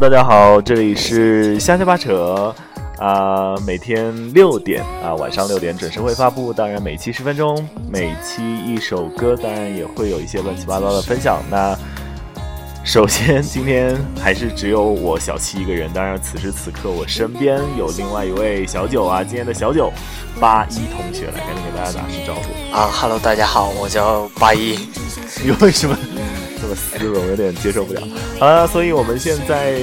[0.00, 2.54] 大家好，这里是瞎瞎八扯，
[2.98, 6.54] 啊、每天六点啊、晚上六点准时会发布。
[6.54, 11.42] 当然，每期十分钟，每期一首歌，当然也会有一些乱七八糟的分享。
[11.50, 11.76] 那
[12.82, 15.92] 首先，今天还是只有我小七一个人。
[15.92, 19.92] 当然，此时此刻我身边有另外一位小九啊，今天的小九
[20.40, 22.74] 八一同学来赶紧给大家打声招呼。
[22.74, 24.78] 啊哈喽，大家好，我叫八一。
[25.44, 25.94] 你为什么
[26.60, 28.02] 这么丝绒，有点接受不了？
[28.38, 29.80] 好了，所以我们现在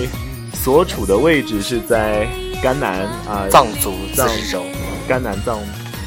[0.54, 2.28] 所处的位置是在
[2.62, 4.64] 甘南啊，藏族自藏治州，
[5.08, 5.60] 甘南藏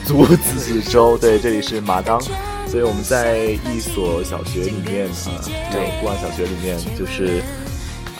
[0.04, 2.20] 族自治州，对，这里是马当，
[2.66, 3.38] 所以我们在
[3.72, 7.42] 一所小学里面啊，对古往小学里面就是。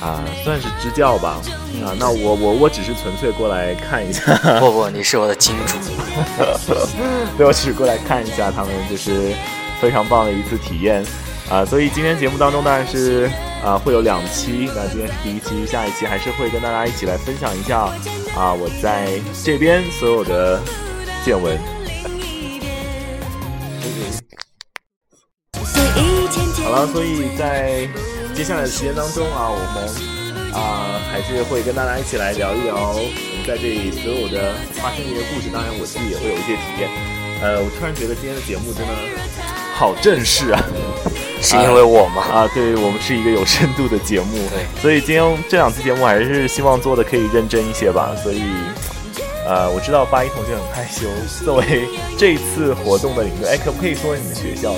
[0.00, 1.42] 啊，算是支教吧。
[1.84, 5.76] 啊，那我我我只是纯粹过来看一下，不不，你是我的金主。
[7.36, 9.34] 对，我只是过来看一下他们，就是
[9.78, 11.04] 非常棒的一次体验
[11.50, 11.64] 啊。
[11.64, 13.28] 所以今天节目当中当然是
[13.62, 17.80] 啊会有两期，那今天是第一期，下一期还是会跟大家一起来分享一下
[18.34, 20.58] 啊我在这边所有的
[21.24, 21.58] 见闻。
[26.62, 27.88] 好了，所以在
[28.32, 35.50] 接下来的时间当中啊，我们啊还是会跟大家一起来聊一聊我们在这里所有的发生的一些故事。
[35.52, 36.88] 当然，我自己也会有一些体验。
[37.42, 38.94] 呃，我突然觉得今天的节目真的
[39.74, 40.62] 好正式啊！
[41.40, 42.22] 是因为我吗？
[42.22, 48.14] 啊，对我们是一个有深度的节目，对，所以今天这两期节目还是希望做的可以认真一些吧。
[48.22, 48.42] 所以，
[49.46, 51.06] 呃，我知道八一同学很害羞，
[51.44, 54.72] 作为这次活动的领队，哎，可不可以说你们学校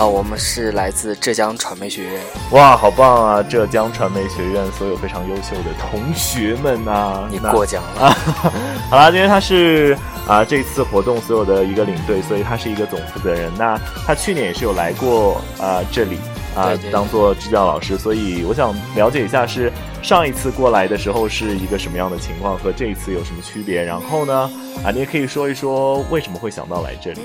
[0.00, 2.22] 啊，我们是来自浙江传媒学院。
[2.52, 3.42] 哇，好棒啊！
[3.42, 8.06] 浙江传媒学院所有非常优秀的同学们啊，你那过奖了。
[8.06, 8.16] 啊，
[8.88, 9.94] 好啦，今天他是
[10.26, 13.52] 啊这次活动所有的一个领队，所以他是一个总负责人。
[13.58, 16.18] 那他去年也是有来过啊这里
[16.54, 19.72] 啊当做支教老师，所以我想了解一下是
[20.02, 23.82] 上一次过来的时候是一个什么样的情况，和这一次有什么区别？
[23.82, 24.50] 然后呢
[24.84, 27.20] 啊你也可以说一说为什么会想到来这里。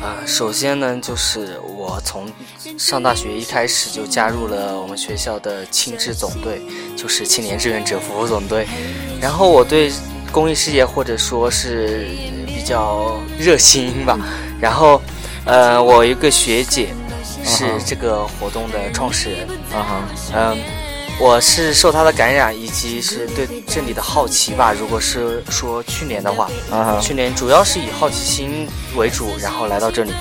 [0.00, 2.26] 啊，首先呢，就是我从
[2.78, 6.60] 上大学一开始就加入了我们学校的青志总队，
[6.96, 8.66] 就是青年志愿者服务总队。
[9.20, 9.92] 然后我对
[10.32, 12.08] 公益事业或者说是
[12.46, 14.18] 比较热心吧。
[14.60, 15.00] 然后，
[15.44, 16.88] 呃，我一个学姐
[17.44, 19.48] 是这个活动的创始人。
[19.74, 20.04] 嗯哼，
[20.34, 20.58] 嗯，
[21.20, 24.72] 我是受他的感染，以及是对这里的好奇吧。
[24.72, 28.66] 如果是说去年的话，啊哈，去年主要是以好奇心
[28.96, 30.12] 为主，然后来到这里，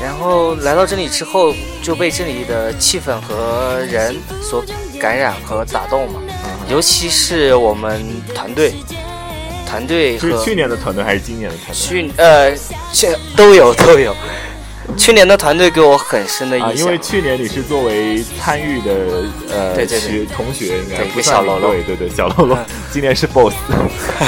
[0.00, 4.64] 然后来到这里之后就被这里的气氛和人所
[5.00, 6.20] 感染和打动嘛。
[6.68, 8.02] 尤其是我们
[8.34, 8.74] 团队，
[9.68, 11.74] 团队和是去年的团队还是今年的团队？
[11.74, 12.56] 去呃
[12.92, 14.16] 去都有都有。
[14.96, 18.92] 去年的团队给我很深的印啊，象，因为去年你是作为参与的
[19.50, 20.00] 呃对对对。
[20.00, 21.70] 学同学，应该算小喽啰。
[21.70, 22.56] 对对对小喽啰。
[22.58, 23.54] 嗯，今年是 boss。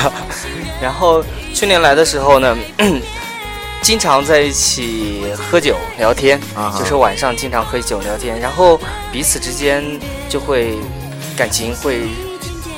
[0.83, 1.25] 然后
[1.55, 2.57] 去年来的时候呢，
[3.81, 8.81] 经常在一起喝酒聊天，啊就是晚上经常喝酒聊天，然后
[9.13, 9.85] 彼此之间
[10.29, 10.75] 就会
[11.37, 12.03] 感情会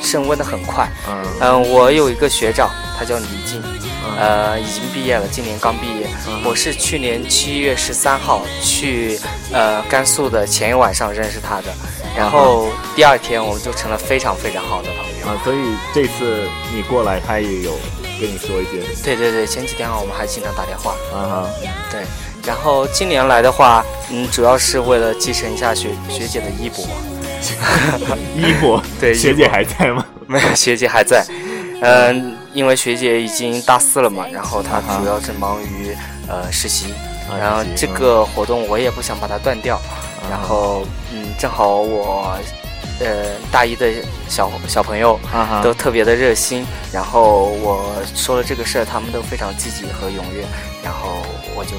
[0.03, 0.89] 升温的很快。
[1.09, 1.25] 嗯。
[1.41, 3.88] 嗯、我有一个学长，他叫李静，嗯
[4.19, 6.09] 呃，已经毕业了，今年刚毕业。
[6.27, 9.19] 嗯我是去年七月十三号去
[9.53, 11.73] 呃甘肃的前一晚上认识他的，
[12.17, 15.27] 然后第二天我们就成了非常非常好的朋友。
[15.29, 15.59] 啊，所以
[15.95, 16.43] 这次
[16.75, 17.79] 你过来，他也有
[18.21, 20.93] 跟你说一些对对对，前几天我们还经常打电话。
[21.13, 21.51] 啊哈
[21.91, 22.03] 对，
[22.45, 26.85] 然后今年来的话，嗯，主要是为了继承一下学学姐的衣钵。
[28.37, 30.05] 衣钵， 对学姐还在吗？
[30.27, 31.25] 没有，学姐还在。
[31.81, 35.97] 嗯，因为学姐已经大四了嘛，然后她主要是忙于
[36.27, 36.93] 呃实习，
[37.31, 39.81] 啊然后这个活动我也不想把它断掉。
[40.29, 42.37] 然后嗯，正好我
[43.01, 43.87] 呃大一的
[44.29, 45.19] 小小朋友
[45.63, 50.45] 都特别的热心，然后我说了这个事儿，他们都非常积极和踊跃，
[50.83, 51.23] 然后
[51.55, 51.77] 我就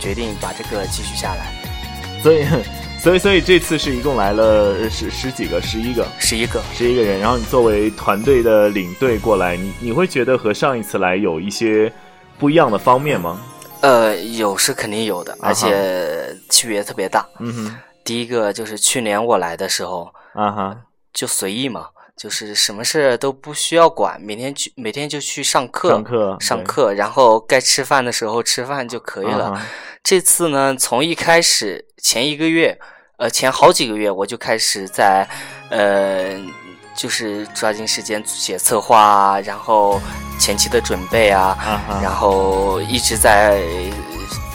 [0.00, 1.52] 决定把这个继续下来。
[2.22, 2.44] 所以
[3.00, 6.04] 所以所以这次是一共来了十十几个，十一个。
[6.18, 11.90] 十一个，十一个人，然后你作为团队的领队过来，你你会觉得和上一次来有一些
[12.38, 13.40] 不一样的方面吗？
[13.82, 17.24] 呃，有是肯定有的，而且区别特别大。
[17.38, 20.76] 嗯哼，第一个就是去年我来的时候啊哈，
[21.12, 21.86] 就随意嘛，
[22.16, 29.62] 就是什么事都不需要管，每天去每天就去上课，上课上课，然后该吃饭的时候吃饭就可以了。
[30.08, 32.78] 这次呢，从一开始前一个月，
[33.18, 35.28] 呃，前好几个月我就开始在，
[35.68, 36.30] 呃，
[36.96, 40.00] 就是抓紧时间写策划啊，然后
[40.40, 41.54] 前期的准备啊，
[42.02, 43.62] 然后一直在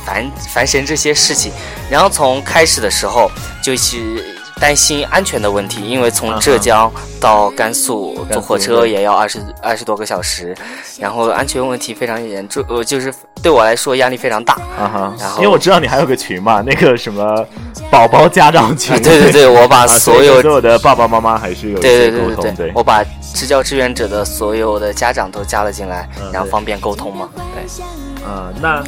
[0.04, 1.54] 烦烦神这些事情。
[1.88, 3.30] 然后从开始的时候
[3.64, 4.33] 就一直
[4.64, 6.90] 担心安全的问题，因为从浙江
[7.20, 10.56] 到甘肃坐火车也要二十二十多个小时，
[10.98, 14.54] 然后安全问题非常严重，呃，就是对我来说压力非常大。
[14.80, 17.46] 啊哈，然后因为我知道你还有个群嘛，那个什么
[17.92, 18.96] 宝宝家长群。
[18.96, 23.04] 啊 对对对，我把 啊所有所有的爸爸妈妈还是有一对些沟通，对对对对，我把
[23.36, 27.28] 支教志愿者的所有的家长都加了进来，嗯然后方便沟通嘛。
[27.54, 28.82] 对，啊、那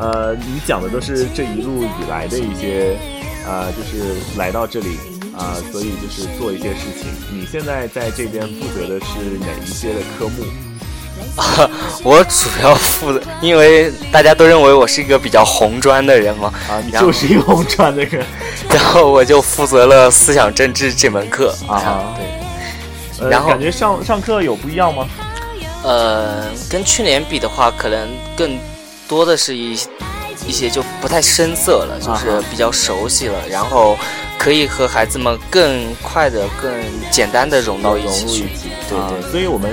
[0.00, 2.96] 呃，你讲的都是这一路以来的一些
[3.46, 4.98] 啊、就是来到这里
[5.38, 7.06] 啊、所以就是做一些事情。
[7.32, 10.44] 你现在在这边负责的是哪一些的科目？
[11.36, 11.68] 啊
[12.02, 18.24] 我主要负责，因为大家都认为我是一个比较红专的人嘛，啊，你就是一个红专的人
[18.70, 25.06] 然后我就负责了思想政治这门课啊对，呃然后感觉上上课有不一样吗？
[25.84, 28.58] 呃，跟去年比的话，可能更
[29.06, 29.78] 多的是一
[30.46, 33.96] 一些就不太生涩了，就是比较熟悉了，然后
[34.38, 36.72] 可以和孩子们更快的、更
[37.10, 38.42] 简单的融到一融起去。
[38.44, 39.30] 入一起，对啊对。
[39.30, 39.70] 所以我们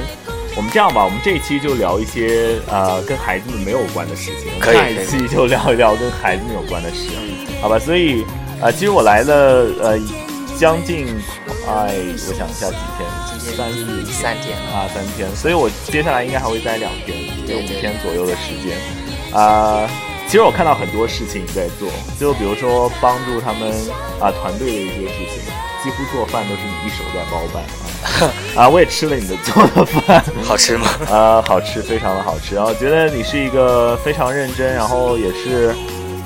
[0.57, 7.09] 我们这样吧，我们这一期就聊一些呃跟孩子们没有关的事情，下一期就聊一聊跟孩子们有关的事，
[7.61, 7.77] 好吧？
[7.77, 8.25] 所以
[8.59, 9.99] 呃，其实我来了呃
[10.57, 11.05] 将近
[11.67, 11.93] 哎，
[12.27, 17.17] 我想一下几天，三四三天了，啊三天，所以我接下来应该还会待两天，
[17.47, 18.77] 就五天左右的时间。
[19.31, 19.87] 啊。
[20.27, 21.87] 其实我看到很多事情你在做，
[22.19, 23.71] 就比如说帮助他们
[24.19, 28.33] 啊团队的一些事情，几乎做饭都是你一手在包办啊
[28.65, 28.69] 啊！
[28.69, 30.87] 我也吃了你的做的饭， 好吃吗？
[31.09, 32.55] 啊，好吃，非常的好吃。
[32.55, 35.73] 然后觉得你是一个非常认真，然后也是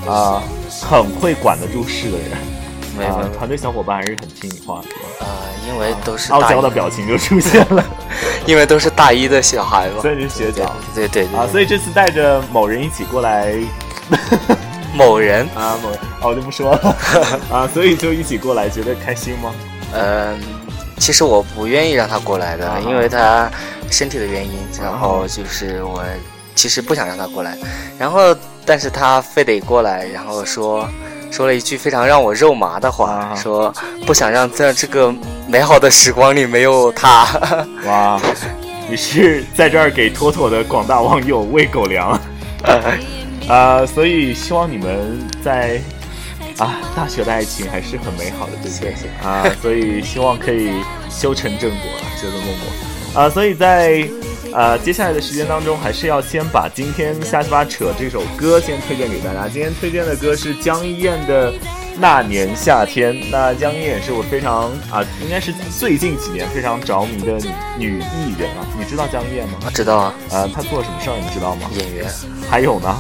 [0.08, 0.42] 啊
[0.82, 3.30] 很会管得住事的人啊。
[3.38, 4.88] 团队小伙伴还是很听你话，的。
[4.90, 5.22] 啊？
[5.22, 5.28] 呃，
[5.68, 7.84] 因为都是傲娇的表情就出现了，
[8.46, 10.02] 因为都是大一的小孩嘛。
[10.02, 13.54] 所以是学长对对对啊，所以这次带着某人一起过来
[14.96, 16.00] 某人，啊，某人。
[16.00, 16.96] 啊，我就不说了。
[17.52, 19.54] 啊，所以就一起过来，觉得开心吗？
[19.94, 20.40] 嗯、
[20.98, 22.80] 其实我不愿意让他过来的，啊。
[22.86, 23.50] 因为他
[23.90, 26.04] 身体的原因，然后就是我
[26.56, 27.58] 其实不想让他过来，
[27.98, 28.36] 然后
[28.66, 30.88] 但是他非得过来，然后说
[31.32, 33.36] 说了一句非常让我肉麻的话，啊。
[33.36, 33.74] 说
[34.06, 35.14] 不想让在这个
[35.48, 37.26] 美好的时光里没有他。
[37.86, 38.20] 哇，
[38.90, 42.20] 你是在这儿给妥妥的广大网友喂狗粮
[43.50, 45.82] 啊，所以希望你们在
[46.58, 48.94] 啊大学的爱情还是很美好的，对不对？
[49.22, 50.72] 啊，所以希望可以
[51.10, 54.08] 修成正果了，修成正果啊，所以在。
[54.52, 59.48] 呃，接下来的时间当中，还是要先把今天瞎鸡巴扯这首歌先推荐给大家。
[59.48, 61.52] 今天推荐的歌是江一燕的
[62.00, 63.14] 《那年夏天》。
[63.30, 67.34] 那江一燕也是我非常啊，应该是最近几年非常着迷的
[67.78, 68.66] 女女艺人啊。
[68.76, 69.60] 你知道江一燕吗？
[69.64, 71.70] 我知道啊，呃，她做了什么事儿，你知道吗？
[71.76, 72.12] 演员、
[72.50, 72.98] 还有呢？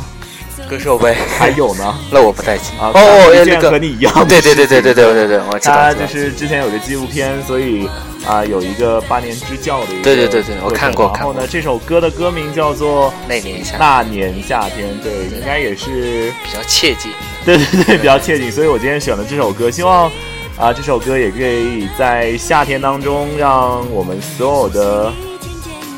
[0.67, 1.15] 歌手呗。
[1.37, 1.95] 还有呢？
[2.11, 2.77] 那我不太清。
[2.79, 5.75] 啊，哦，哦和你一样对对对对对对对对，我知道。
[5.75, 7.87] 他就是之前有个纪录片，所以
[8.27, 17.11] 啊、有一个八年之教的一个对对对对我看过然后呢，这首歌的歌名叫做《那年夏那年夏天》，对，应该也是比较切近。
[17.45, 20.11] 对对对比较切近，所以我今天选了这首歌，希望
[20.57, 25.11] 啊、这首歌也可以在夏天当中让我们所有的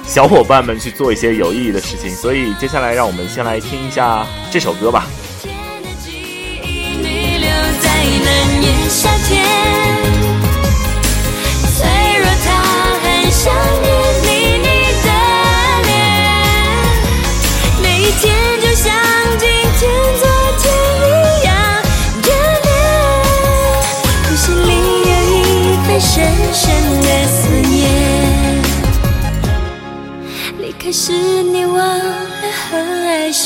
[0.05, 2.09] 小伙伴们去做一些有意义的事情。
[2.11, 5.05] 所以接下来让我们先来听一下这首歌吧。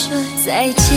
[0.05, 0.95] 说再见。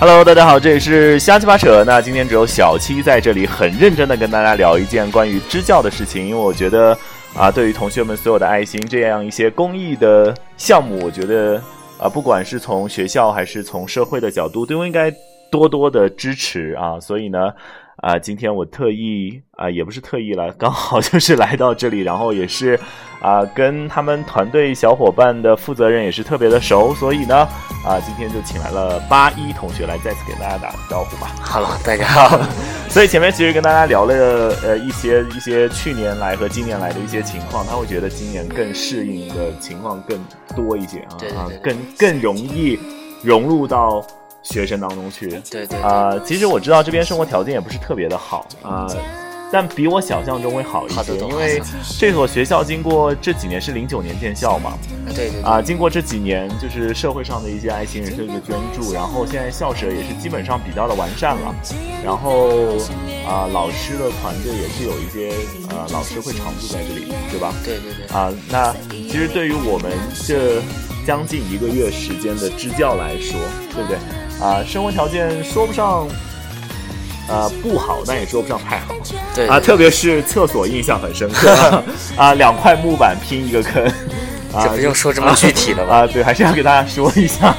[0.00, 1.84] Hello，大家好，这里是瞎七八扯。
[1.84, 6.98] 那今天只有小七在这里，很认真的跟大家聊一件关于支教的事情，因为我觉得
[7.34, 11.62] 啊，对于同学们所有的爱心，这样一些公益的项目，我觉得
[11.98, 15.10] 啊，不管是从学校还是从社会的角度，都应该
[15.50, 16.98] 多多的支持啊。
[17.00, 17.52] 所以呢，
[18.00, 22.78] 啊，今天我特意啊，也不是特意了，刚好就是 来到这里，然后也是
[23.20, 27.36] 啊，跟他们团队小伙伴的负责人也是特别的熟，所以呢，
[27.84, 31.30] 啊，今天就请来了八一同学来再次给大家打个招呼吧。
[31.42, 32.40] Hello，大家好。
[32.88, 34.14] 所以前面其实跟大家聊了
[34.64, 40.18] 呃一些一些去年来和今年来的一些情况，他会觉得今年更适应的情况更
[40.56, 42.78] 多一些啊，对对对啊更更容易
[43.22, 44.02] 融入到
[44.42, 45.28] 学生当中去。
[45.28, 48.86] 对对对，啊、其实我知道这边生活条件也不是特别的好啊、
[49.52, 51.60] 但比我想象中会好一些，因为
[51.98, 61.54] 这所学校经过这几年是零九年建校嘛，对对对，啊，经过这几年就是社会上的一些爱心人士的捐助，然后现在校舍也是基本上比较的完善了，
[62.04, 62.76] 然后
[63.26, 65.34] 啊，老师的团队也是有一些
[65.68, 67.52] 呃老师会常驻在这里，对吧？
[67.64, 69.90] 对对对，啊，那其实对于我们
[70.26, 70.62] 这
[71.04, 73.36] 将近一个月时间的支教来说，
[73.74, 73.98] 对不对？
[74.40, 76.08] 啊，生活条件说不上。
[77.32, 78.98] 呃，不好，但也说不上太好啊，
[79.36, 81.48] 对啊特别是厕所印象很深刻
[82.18, 83.84] 啊，两块木板拼一个坑，
[84.52, 85.98] 啊，这不用说这么具体的吧？
[85.98, 87.54] 啊，对，还是要给大家说一下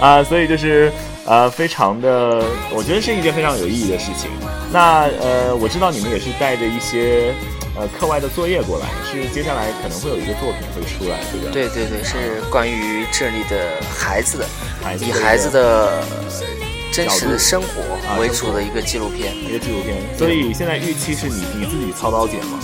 [0.00, 0.92] 啊，所以就是
[1.24, 2.42] 呃，非常的，
[2.74, 4.28] 我觉得是一件非常有意义的事情。
[4.72, 7.32] 那呃，我知道你们也是带着一些
[7.74, 11.68] 呃课外的作业过来，是接下来可能会有一个作品会出来，对不对？
[11.68, 14.46] 对对对，是关于这里的孩子的，
[14.82, 16.02] 孩子以孩子的
[16.92, 19.34] 真实的生活啊为主的一个纪录片。
[19.36, 22.58] 一个纪录片，所以现在预期是你你自己操刀剪吗？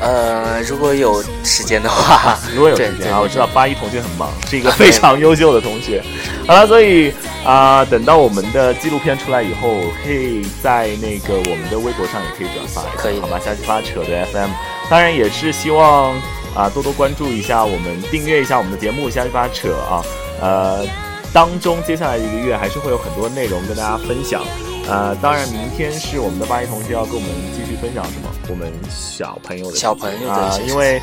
[0.00, 6.02] 呃，如果有时间的话，如果有时间啊，我知道八一同学很忙，是一个非常优秀的同学。
[6.46, 7.12] 好了，所以
[7.44, 9.68] 啊、等到我们的纪录片出来以后，
[10.02, 13.38] 可以在那个我们的微博上也可以转发一下，可以好吧？
[13.38, 14.50] 瞎七八扯的 FM，
[14.90, 16.14] 当然也是希望
[16.56, 20.02] 啊、多多关注一下我们，订阅一下我们的节目瞎七八扯啊，
[20.40, 20.86] 呃。
[21.34, 24.40] 当中接下来一个月还是会有很多内容跟大家分享，
[24.88, 28.28] 呃，当然明天是我们的八一同学要跟我们继续分享什么？
[28.48, 31.02] 我们小朋友的小朋友的因为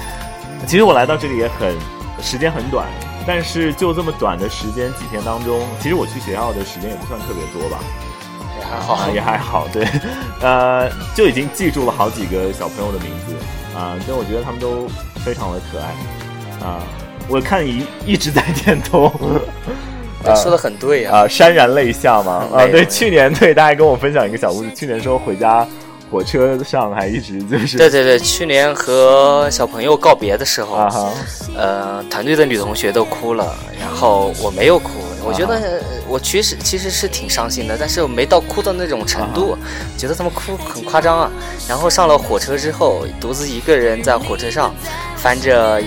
[0.65, 1.75] 其实我来到这里也很
[2.23, 2.87] 时间很短，
[3.25, 7.79] 但是就这么短的时间几天当中，其实我去学校的时间也不算特别多吧，
[8.59, 8.93] 也还好。
[8.93, 9.87] 啊，也还好，对，
[10.41, 13.33] 呃，就已经记住了好几个小朋友的名字。
[13.77, 14.87] 啊，但我觉得他们都
[15.23, 16.65] 非常的可爱。
[16.65, 16.83] 啊，
[17.29, 19.11] 我看一一直在点头。
[20.23, 21.19] 对 说的很对啊。
[21.19, 22.45] 啊，潸然泪下嘛？
[22.53, 25.65] 啊，对，去年对大家跟我分享一个小故事，去年说回家
[26.11, 31.09] 火车上还一直就是对对对，去年和小朋友告别的时候，啊哈
[31.55, 34.91] 呃，团队的女同学都哭了，然后我没有哭。
[35.23, 39.55] 我觉得我其实其实是挺伤心的，但是我没到哭的那种程度，
[39.95, 41.31] 觉得他们哭很夸张啊。
[41.67, 44.73] 然后上了火车之后，独自一个人在火车上
[45.15, 45.79] 翻着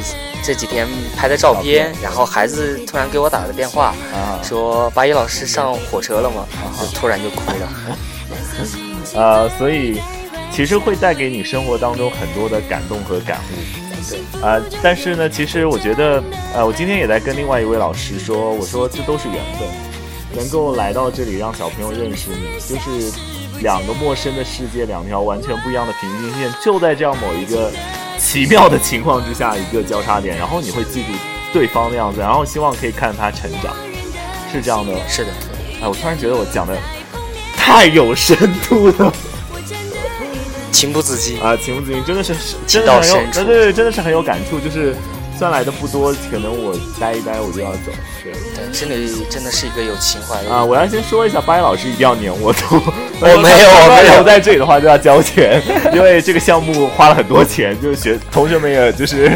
[0.44, 6.46] 这几天拍的照照片片，然后孩子突然给我打了个电话，啊说八一老师上火车了吗？
[6.80, 7.68] 就突然就哭了。
[9.14, 10.00] 呃， 所以
[10.52, 13.83] 其实会带给你生活当中很多的感动和感悟。
[14.10, 16.22] 对，啊、但是呢，其实我觉得，
[16.54, 19.68] 呃，我今天也在跟另外一位老师说，我说这都是缘分，
[20.36, 23.12] 能够来到这里让小朋友认识你，就是
[23.60, 27.70] 两个陌生的世界，两条完全不一样的平行线，就在这样某一个
[28.18, 31.08] 奇妙的情况之下，一个交叉点，然后你会记住
[31.52, 33.74] 对方的样子，然后希望可以看他成长，
[34.52, 34.92] 是这样的。
[35.08, 35.30] 是的，
[35.80, 36.76] 哎，我突然觉得我讲的
[37.56, 38.36] 太有深
[38.68, 39.12] 度了。
[40.74, 41.40] 情不自禁。
[41.40, 42.34] 啊，情不自禁，真的是
[42.66, 44.58] 真的很有，对对对，真的是很有感触。
[44.58, 44.94] 就是
[45.38, 47.92] 虽然来的不多，可能我待一待我就要走。
[48.22, 52.60] 对对，这里真的是一个有情怀的啊，我要先说一下，八一老师一定要撵我走。
[53.20, 55.62] 我没有我没有在这里的话就要交钱，
[55.92, 59.26] 因为这个项目花了很多钱，就是学同学们也就是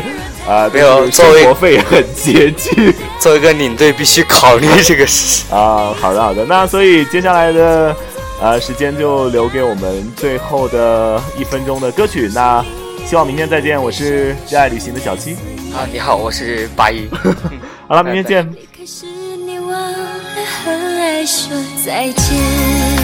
[0.49, 2.95] 啊，没有作为生活费也很拮据。
[3.21, 5.45] 作为一个领队，必须考虑这个事。
[5.51, 7.95] 啊，好的好的，那所以接下来的
[8.41, 12.31] 呃时间就留给我们最后的一分钟的歌曲。
[12.35, 12.65] 那
[13.05, 15.35] 希望明天再见，我是热爱旅行的小七。
[15.75, 17.09] 啊，你好，我是八一。
[17.89, 18.51] 好了，明天见。
[18.77, 19.99] 可是你忘了
[20.65, 22.98] 和爱说再见。